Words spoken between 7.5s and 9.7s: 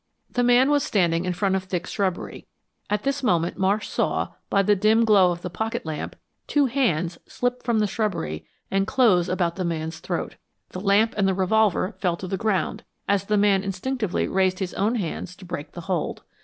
from the shrubbery and close about the